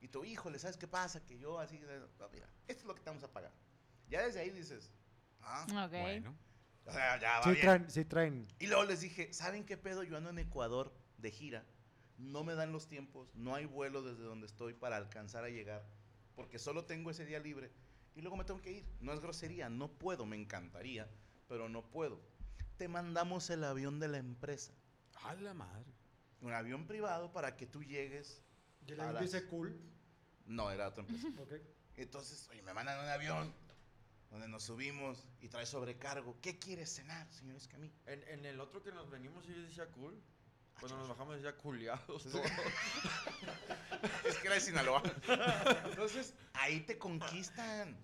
[0.00, 1.24] Y tu híjole, ¿sabes qué pasa?
[1.24, 3.52] Que yo así, no, mira, esto es lo que te vamos a pagar.
[4.08, 4.90] Ya desde ahí dices,
[5.42, 5.90] ah, Ok.
[5.92, 6.34] Bueno.
[6.86, 7.62] o sea, ya va Sí bien.
[7.62, 8.48] traen, sí traen.
[8.58, 10.02] Y luego les dije, ¿saben qué pedo?
[10.02, 11.64] Yo ando en Ecuador de gira.
[12.22, 15.84] No me dan los tiempos, no hay vuelo desde donde estoy para alcanzar a llegar,
[16.36, 17.70] porque solo tengo ese día libre
[18.14, 18.84] y luego me tengo que ir.
[19.00, 21.08] No es grosería, no puedo, me encantaría,
[21.48, 22.20] pero no puedo.
[22.78, 24.72] Te mandamos el avión de la empresa,
[25.24, 25.92] A la madre.
[26.40, 28.40] un avión privado para que tú llegues.
[28.86, 29.78] Y A le las- dice cool.
[30.46, 31.28] No, era otra empresa.
[31.40, 31.52] Ok.
[31.96, 33.52] Entonces, oye, me mandan un avión
[34.30, 36.36] donde nos subimos y trae sobrecargo.
[36.40, 37.92] ¿Qué quieres cenar, señores Camí?
[38.06, 40.18] En, en el otro que nos venimos sí decía cool.
[40.80, 42.46] Cuando nos bajamos decía culiados todos.
[44.24, 45.02] Es que era de Sinaloa.
[45.84, 47.96] Entonces, ahí te conquistan.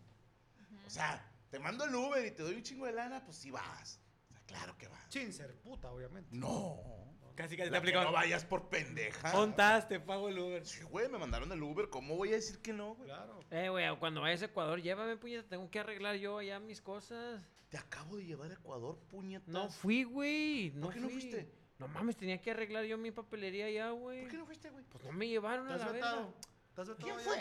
[0.87, 3.50] O sea, te mando el Uber y te doy un chingo de lana, pues sí
[3.50, 4.00] vas.
[4.26, 5.04] O sea, claro que vas.
[5.09, 6.31] Sin ser puta, obviamente.
[6.37, 7.09] No.
[7.38, 9.31] Casi casi te La que no vayas por pendeja.
[9.31, 10.66] Contas, te pago el Uber.
[10.66, 11.88] Sí, güey, me mandaron el Uber.
[11.88, 13.09] ¿Cómo voy a decir que no, güey?
[13.09, 13.38] Claro.
[13.52, 15.48] Eh, güey, cuando vayas a Ecuador, llévame, puñeta.
[15.48, 17.40] Tengo que arreglar yo allá mis cosas.
[17.68, 19.46] Te acabo de llevar a Ecuador, puñetas.
[19.48, 20.72] No fui, güey.
[20.74, 21.20] No ¿Por qué no fui.
[21.20, 21.52] fuiste?
[21.79, 24.23] No mames, tenía que arreglar yo mi papelería allá, güey.
[24.23, 24.85] ¿Por qué no fuiste, güey?
[24.85, 26.17] Pues no me llevaron a ¿Estás la vetado?
[26.27, 26.35] verga.
[26.71, 27.05] ¿Estás vetado?
[27.07, 27.23] ¿Quién ya?
[27.25, 27.35] fue?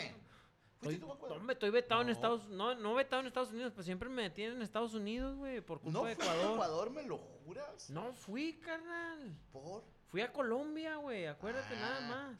[0.80, 1.38] ¿Fuiste Estoy, tú a Ecuador?
[1.38, 2.12] no, me estoy vetado en No.
[2.12, 5.60] Estados No, no vetado en Estados Unidos, pues siempre me detienen en Estados Unidos, güey,
[5.60, 6.54] por culpa ¿No de fuiste a Ecuador.
[6.54, 7.90] Ecuador, me lo juras?
[7.90, 9.36] No fui, carnal.
[9.50, 9.82] ¿Por?
[10.06, 11.80] Fui a Colombia, güey, acuérdate Ah.
[11.80, 12.38] nada más.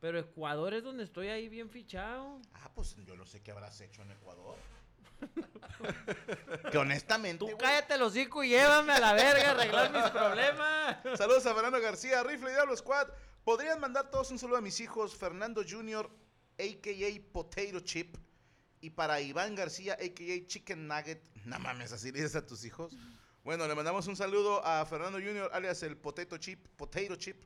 [0.00, 2.40] Pero Ecuador es donde estoy ahí bien fichado.
[2.54, 4.56] Ah, pues yo no sé qué habrás hecho en Ecuador.
[6.70, 7.38] que honestamente.
[7.38, 10.96] Tú güey, cállate el hocico y llévame a la verga a arreglar mis problemas.
[11.16, 13.08] Saludos a Fernando García, Rifle y Diablo Squad.
[13.44, 15.16] ¿Podrían mandar todos un saludo a mis hijos?
[15.16, 16.10] Fernando Jr.,
[16.58, 17.32] a.k.a.
[17.32, 18.16] Potato Chip.
[18.80, 20.46] Y para Iván García, a.k.a.
[20.46, 21.22] Chicken Nugget.
[21.44, 22.96] No mames, así le dices a tus hijos.
[23.44, 27.44] Bueno, le mandamos un saludo a Fernando Jr., alias el Potato Chip, Potato Chip.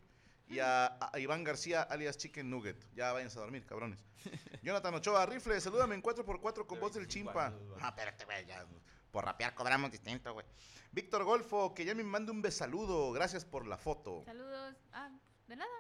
[0.51, 2.85] Y a, a Iván García, alias Chicken Nugget.
[2.95, 4.05] Ya váyanse a dormir, cabrones.
[4.63, 7.51] Jonathan Ochoa, Rifle, salúdame en 4x4 con De voz del 25 chimpa.
[7.51, 8.67] No, espérate, güey, ya.
[9.13, 10.45] Por rapear cobramos distinto, güey.
[10.91, 13.13] Víctor Golfo, que ya me mande un besaludo.
[13.13, 14.25] Gracias por la foto.
[14.25, 14.77] Saludos.
[14.93, 15.11] Ah,
[15.47, 15.71] de nada.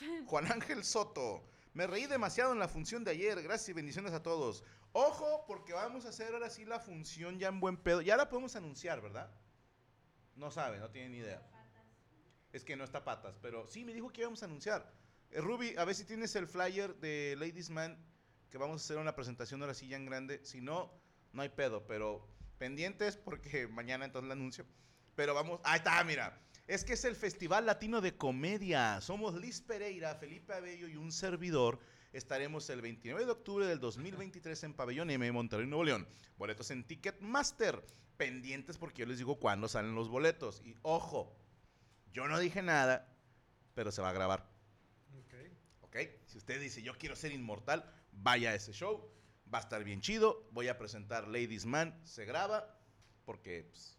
[0.26, 1.44] Juan Ángel Soto.
[1.74, 3.42] Me reí demasiado en la función de ayer.
[3.42, 4.64] Gracias y bendiciones a todos.
[4.92, 8.00] Ojo, porque vamos a hacer ahora sí la función ya en buen pedo.
[8.00, 9.30] Ya la podemos anunciar, ¿verdad?
[10.36, 11.42] No sabe, no tiene ni idea.
[12.54, 14.88] Es que no está patas, pero sí me dijo que íbamos a anunciar.
[15.32, 17.98] Eh, Ruby, a ver si tienes el flyer de Ladies Man,
[18.48, 20.38] que vamos a hacer una presentación ahora sí ya en grande.
[20.44, 20.92] Si no,
[21.32, 24.64] no hay pedo, pero pendientes porque mañana entonces la anuncio.
[25.16, 26.40] Pero vamos, ahí está, mira.
[26.68, 29.00] Es que es el Festival Latino de Comedia.
[29.00, 31.80] Somos Liz Pereira, Felipe Abello y un servidor.
[32.12, 36.06] Estaremos el 29 de octubre del 2023 en Pabellón M, Monterrey, Nuevo León.
[36.38, 37.84] Boletos en Ticketmaster.
[38.16, 40.62] Pendientes porque yo les digo cuándo salen los boletos.
[40.64, 41.36] Y ojo,
[42.14, 43.06] yo no dije nada,
[43.74, 44.48] pero se va a grabar.
[45.18, 45.34] Ok.
[45.82, 45.96] ¿Ok?
[46.26, 49.10] Si usted dice, yo quiero ser inmortal, vaya a ese show.
[49.52, 50.48] Va a estar bien chido.
[50.52, 52.00] Voy a presentar Ladies Man.
[52.04, 52.78] Se graba.
[53.26, 53.98] Porque, pues,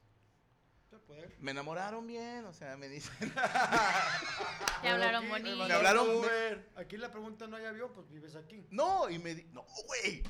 [1.40, 3.14] me enamoraron bien, o sea, me dicen.
[4.82, 5.68] Te hablaron bonito.
[5.68, 6.70] Me hablaron- Uber.
[6.76, 8.66] Aquí la pregunta no hay avión, pues vives aquí.
[8.72, 10.24] No, y me di- no, güey.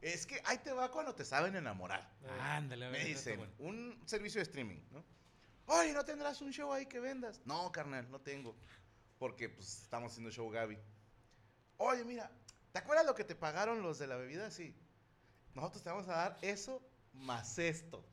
[0.00, 2.10] Es que ahí te va cuando te saben enamorar.
[2.40, 5.04] Ándale, a ver, Me dicen, un servicio de streaming, ¿no?
[5.72, 7.40] Oye, ¿no tendrás un show ahí que vendas?
[7.44, 8.56] No, carnal, no tengo.
[9.18, 10.76] Porque, pues, estamos haciendo show Gaby.
[11.76, 12.30] Oye, mira,
[12.72, 14.50] ¿te acuerdas lo que te pagaron los de la bebida?
[14.50, 14.74] Sí.
[15.54, 18.04] Nosotros te vamos a dar eso más esto.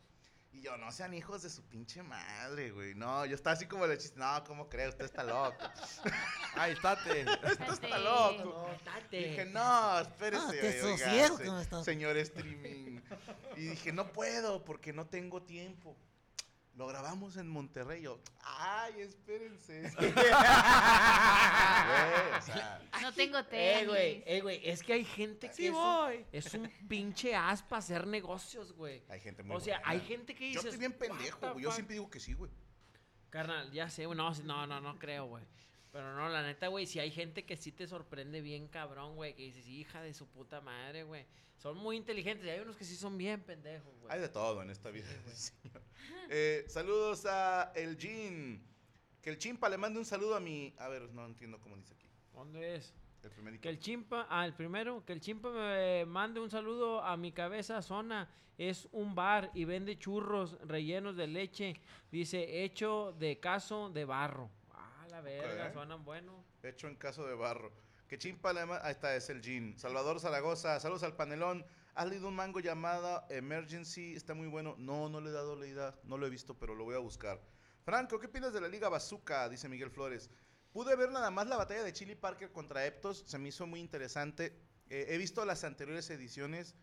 [0.51, 2.95] Y yo, no sean hijos de su pinche madre, güey.
[2.95, 4.19] No, yo estaba así como el chiste.
[4.19, 4.89] No, ¿cómo crees?
[4.89, 5.55] Usted está loco.
[6.55, 7.25] Ahí estate.
[7.51, 8.67] Usted está loco.
[9.11, 10.43] Dije, no, espérese.
[10.45, 13.01] Ah, te oiga, sosiego se- señor streaming.
[13.55, 15.95] Y dije, no puedo porque no tengo tiempo.
[16.77, 18.03] Lo grabamos en Monterrey.
[18.03, 19.85] Yo, ay, espérense.
[19.87, 20.27] es que- Güey,
[22.37, 23.81] o sea, No tengo tenis.
[23.81, 26.25] Eh, güey, eh, güey, es que hay gente que Sí es, un, voy.
[26.31, 29.03] es un pinche as para hacer negocios, güey.
[29.09, 29.91] hay gente muy O sea, buena.
[29.91, 30.69] hay gente que Yo dice.
[30.69, 31.63] estoy bien pendejo, güey.
[31.63, 32.51] Yo siempre digo que sí, güey.
[33.29, 34.17] Carnal, ya sé, güey.
[34.17, 35.43] No, no, no, no creo, güey.
[35.91, 39.33] Pero no, la neta, güey, si hay gente que sí te sorprende bien cabrón, güey.
[39.35, 41.25] Que dices, hija de su puta madre, güey.
[41.57, 44.13] Son muy inteligentes y hay unos que sí son bien pendejos, güey.
[44.13, 45.07] Hay de todo en esta vida.
[45.33, 45.81] señor.
[46.29, 48.61] Eh, saludos a el Jean.
[49.21, 50.73] Que el chimpa le mande un saludo a mi.
[50.77, 52.07] A ver, no entiendo cómo dice aquí.
[52.33, 52.93] ¿Dónde es?
[53.23, 53.61] El primerito.
[53.63, 57.31] Que el chimpa, ah, el primero, que el chimpa me mande un saludo a mi
[57.31, 58.29] cabeza zona.
[58.57, 61.75] Es un bar y vende churros rellenos de leche.
[62.11, 64.49] Dice, hecho de caso de barro.
[65.17, 65.73] La verga, Ok.
[65.73, 66.45] suenan buenos.
[66.61, 67.71] Hecho en caso de barro.
[68.07, 69.75] Que chimpa ma- Ahí está, es el Jean.
[69.79, 71.65] Salvador Zaragoza, saludos al panelón.
[71.95, 74.13] ¿Has leído un mango llamado Emergency?
[74.13, 74.75] Está muy bueno.
[74.77, 75.99] No, no le he dado leída.
[76.03, 77.41] No lo he visto, pero lo voy a buscar.
[77.83, 79.49] Franco, ¿qué opinas de la Liga Bazooka?
[79.49, 80.29] Dice Miguel Flores.
[80.71, 83.23] Pude ver nada más la batalla de Chili Parker contra Eptos.
[83.25, 84.55] Se me hizo muy interesante.
[84.91, 86.75] Eh, he visto las anteriores ediciones.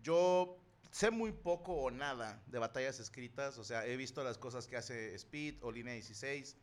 [0.00, 0.58] Yo
[0.92, 3.58] sé muy poco o nada de batallas escritas.
[3.58, 6.56] O sea, he visto las cosas que hace Speed o Línea 16.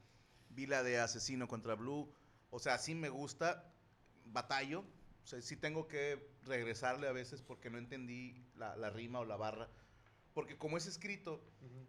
[0.53, 2.11] Vi la de Asesino contra Blue.
[2.49, 3.73] O sea, sí me gusta.
[4.25, 4.85] Batallo.
[5.23, 9.25] O sea, sí tengo que regresarle a veces porque no entendí la, la rima o
[9.25, 9.69] la barra.
[10.33, 11.43] Porque como es escrito,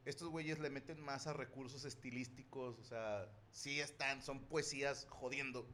[0.04, 2.78] estos güeyes le meten más a recursos estilísticos.
[2.78, 5.68] O sea, sí están, son poesías jodiendo.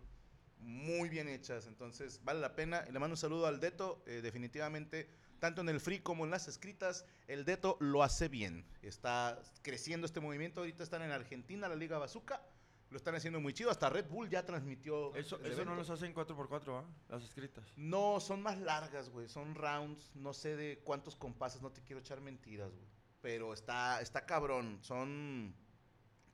[0.59, 1.67] Muy bien hechas.
[1.67, 2.85] Entonces, vale la pena.
[2.89, 4.03] Y le mando un saludo al Deto.
[4.07, 8.67] eh, definitivamente, tanto en el free como en las escritas, el Deto lo hace bien.
[8.83, 10.61] Está creciendo este movimiento.
[10.61, 12.43] Ahorita están en Argentina, la Liga Bazooka.
[12.91, 13.71] Lo están haciendo muy chido.
[13.71, 15.15] Hasta Red Bull ya transmitió.
[15.15, 16.85] Eso, eso no los hacen 4x4, ¿ah?
[17.09, 17.65] Las escritas.
[17.77, 19.29] No, son más largas, güey.
[19.29, 20.11] Son rounds.
[20.15, 21.61] No sé de cuántos compases.
[21.61, 22.89] No te quiero echar mentiras, güey.
[23.21, 24.79] Pero está, está cabrón.
[24.81, 25.55] Son,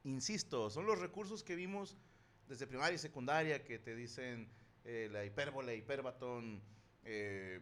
[0.05, 1.97] insisto, son los recursos que vimos
[2.47, 4.49] desde primaria y secundaria que te dicen
[4.85, 6.63] eh, la hipérbole, hiperbatón,
[7.05, 7.61] eh,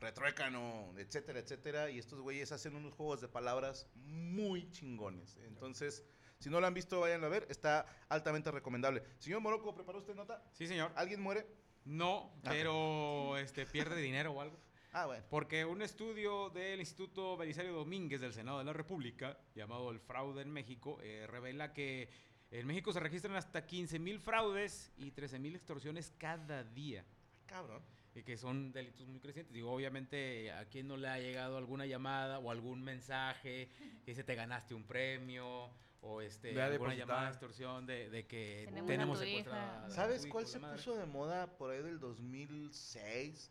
[0.00, 1.90] retruécano, etcétera, etcétera.
[1.90, 5.38] Y estos güeyes hacen unos juegos de palabras muy chingones.
[5.46, 6.04] Entonces,
[6.46, 7.44] si no lo han visto, váyanlo a ver.
[7.50, 9.02] Está altamente recomendable.
[9.18, 10.40] Señor Morocco, ¿preparó usted nota?
[10.52, 10.92] Sí, señor.
[10.94, 11.44] ¿Alguien muere?
[11.84, 14.56] No, pero este, pierde dinero o algo.
[14.92, 15.24] Ah, bueno.
[15.28, 20.42] Porque un estudio del Instituto Belisario Domínguez del Senado de la República, llamado El Fraude
[20.42, 22.10] en México, eh, revela que
[22.52, 27.04] en México se registran hasta 15 mil fraudes y 13 mil extorsiones cada día.
[27.46, 27.82] Cabrón.
[28.14, 29.52] Y que son delitos muy crecientes.
[29.52, 33.68] Digo, obviamente, a quien no le ha llegado alguna llamada o algún mensaje
[34.04, 35.72] que dice te ganaste un premio
[36.08, 36.98] o este, alguna depositar.
[36.98, 39.90] llamada de extorsión de, de que Tenemos tenemos, secuestrada.
[39.90, 40.76] ¿Sabes cuál se madre.
[40.76, 43.50] puso de moda por ahí del 2006?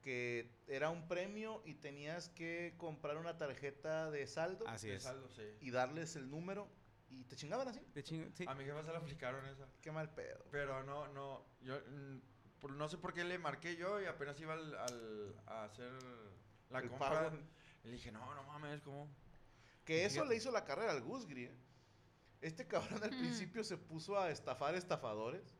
[0.00, 5.02] Que era un premio y tenías que comprar una tarjeta de saldo Así De es.
[5.04, 5.42] saldo, sí.
[5.60, 6.68] y darles el número
[7.08, 7.80] y te chingaban así.
[7.94, 8.44] De chinga- sí.
[8.48, 9.68] A mi jefa se la aplicaron esa.
[9.80, 10.44] Qué mal pedo.
[10.50, 14.54] Pero no, no, yo mm, no sé por qué le marqué yo y apenas iba
[14.54, 15.92] al, al- a hacer
[16.70, 17.10] la El compra.
[17.10, 17.38] pago.
[17.84, 19.08] Le dije, no, no mames, ¿cómo?
[19.84, 21.44] Que eso le hizo la carrera al Gusgri.
[21.44, 21.52] ¿eh?
[22.42, 23.18] Este cabrón al Mm.
[23.20, 25.56] principio se puso a estafar estafadores.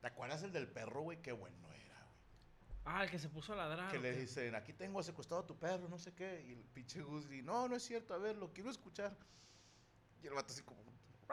[0.00, 1.20] ¿Te acuerdas el del perro, güey?
[1.22, 2.16] Qué bueno era, güey.
[2.84, 3.90] Ah, el que se puso a ladrar.
[3.90, 4.20] que ¿o le qué?
[4.20, 6.44] dicen, aquí tengo secuestrado a tu perro, no sé qué.
[6.46, 9.16] Y el pinche Gusgri, no, no es cierto, a ver, lo quiero escuchar.
[10.22, 10.82] Y el vato así como...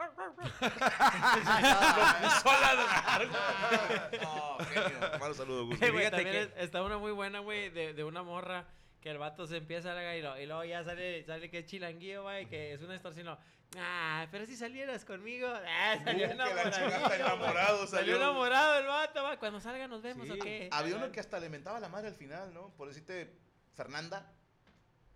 [4.22, 5.34] no, genio.
[5.34, 5.86] Saludo, Gusgri.
[5.86, 8.66] Eh, güey, Fíjate también que- es- está una muy buena, güey, de, de una morra
[9.00, 11.66] que el vato se empieza a y, lo- y luego ya sale, sale que es
[11.66, 13.36] chilanguillo, güey, que es una extorsión.
[13.78, 15.48] Ah, pero si salieras conmigo.
[15.66, 17.20] Ah, salió Uh, que la enamoradillo, chingada güey.
[17.20, 18.16] enamorado Salió salió.
[18.16, 19.38] enamorado el vato, va.
[19.38, 20.32] Cuando salga nos vemos, Sí.
[20.32, 20.68] ¿o qué?
[20.72, 22.70] Había uno que hasta le mentaba la madre al final, ¿no?
[22.76, 23.32] Por decirte,
[23.74, 24.32] Fernanda,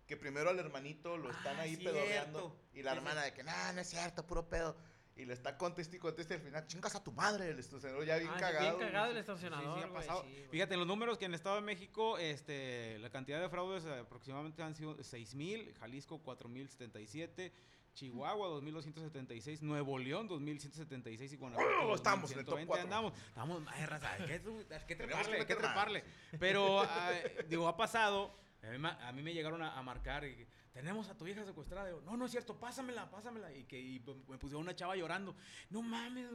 [0.07, 1.93] que primero al hermanito lo están Ah, ahí cierto.
[1.99, 2.59] pedorreando.
[2.73, 4.77] Y la hermana de que, no, no es cierto, puro pedo.
[5.17, 8.17] Y le está conteste y conteste al final, chingas a tu madre, el estacionador ya
[8.17, 8.77] bien Ah, sí, cagado.
[8.77, 10.23] bien cagado el Sí, estacionador, sí, ha güey, pasado.
[10.23, 10.47] sí, güey.
[10.49, 14.61] Fíjate, los números que en el Estado de México, este, la cantidad de fraudes aproximadamente
[14.61, 17.51] han sido 6.000, Jalisco 4.077,
[17.93, 22.83] Chihuahua 2.276, Nuevo León 2.176 y Guanajuato Oh, estamos en el top 2.120 cuatro.
[22.83, 23.13] andamos.
[23.29, 26.03] Estamos, ay, raza, hay que, hay que treparle, hay que treparle.
[26.37, 27.11] Pero, ah,
[27.47, 31.17] digo, ha pasado, a mí, a mí me llegaron a, a marcar y, tenemos a
[31.17, 31.87] tu hija secuestrada.
[31.87, 33.51] Digo, no, no es cierto, pásamela, pásamela.
[33.53, 35.33] Y que y me pusieron una chava llorando.
[35.69, 36.27] No mames,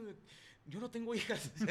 [0.65, 1.51] yo no tengo hijas.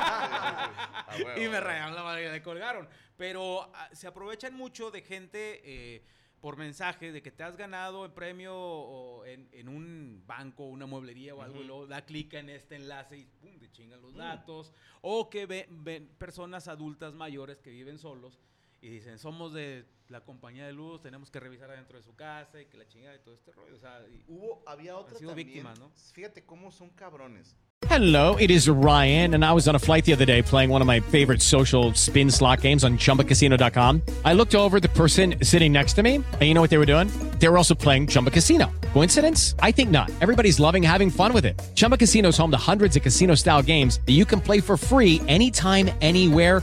[0.00, 2.88] A huevo, y me rayaron la madre le colgaron.
[3.16, 6.02] Pero ah, se aprovechan mucho de gente eh,
[6.40, 10.86] por mensaje de que te has ganado el premio o en, en un banco, una
[10.86, 14.14] mueblería o algo, y luego da clic en este enlace y pum, te chingan los
[14.14, 14.18] Mm.
[14.18, 14.72] datos.
[15.02, 18.38] O que ve- ven personas adultas mayores que viven solos
[18.82, 22.60] y dicen, somos de la compañía de luz, tenemos que revisar adentro de su casa
[22.60, 23.74] y que la chingada y todo este rollo.
[23.76, 25.48] O sea, y- Hubo, había otra sido también.
[25.48, 25.90] víctimas, ¿no?
[26.12, 27.54] Fíjate cómo son cabrones.
[27.88, 30.82] Hello, it is Ryan, and I was on a flight the other day playing one
[30.82, 34.02] of my favorite social spin slot games on chumbacasino.com.
[34.24, 36.76] I looked over at the person sitting next to me, and you know what they
[36.78, 37.08] were doing?
[37.38, 38.70] They were also playing Chumba Casino.
[38.92, 39.54] Coincidence?
[39.60, 40.10] I think not.
[40.20, 41.58] Everybody's loving having fun with it.
[41.74, 44.76] Chumba Casino is home to hundreds of casino style games that you can play for
[44.76, 46.62] free anytime, anywhere,